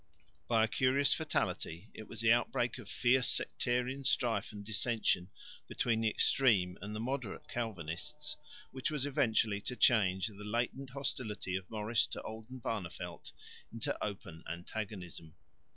By 0.47 0.63
a 0.63 0.67
curious 0.67 1.13
fatality 1.13 1.91
it 1.93 2.07
was 2.07 2.21
the 2.21 2.31
outbreak 2.31 2.79
of 2.79 2.89
fierce 2.89 3.27
sectarian 3.27 4.03
strife 4.03 4.51
and 4.51 4.65
dissension 4.65 5.29
between 5.67 6.01
the 6.01 6.09
extreme 6.09 6.75
and 6.81 6.95
the 6.95 6.99
moderate 6.99 7.47
Calvinists 7.47 8.35
which 8.71 8.89
was 8.89 9.05
eventually 9.05 9.61
to 9.61 9.75
change 9.75 10.25
the 10.25 10.43
latent 10.43 10.89
hostility 10.89 11.55
of 11.55 11.69
Maurice 11.69 12.07
to 12.07 12.21
Oldenbarneveldt 12.23 13.31
into 13.71 13.95
open 14.03 14.43
antagonism. 14.51 15.35